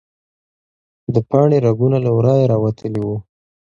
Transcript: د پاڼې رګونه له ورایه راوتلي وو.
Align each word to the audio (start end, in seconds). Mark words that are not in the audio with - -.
د 1.13 1.15
پاڼې 1.29 1.57
رګونه 1.67 1.97
له 2.05 2.11
ورایه 2.17 2.49
راوتلي 2.51 3.01
وو. 3.05 3.17